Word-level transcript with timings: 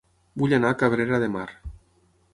Vull 0.43 0.55
anar 0.57 0.71
a 0.73 0.77
Cabrera 0.79 1.21
de 1.27 1.31
Mar 1.37 1.47